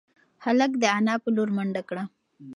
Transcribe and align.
هلک 0.45 0.71
د 0.79 0.83
انا 0.97 1.15
په 1.23 1.29
لور 1.35 1.49
منډه 1.57 1.81
کړه. 1.89 2.03